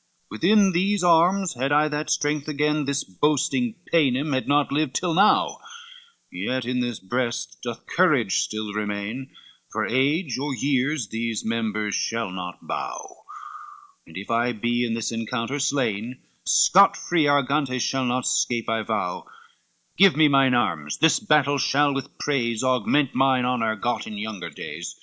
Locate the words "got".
23.76-24.06